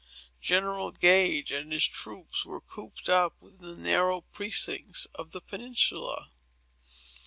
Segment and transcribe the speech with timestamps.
[0.41, 6.31] General Gage and his troops were cooped up within the narrow precincts of the peninsula.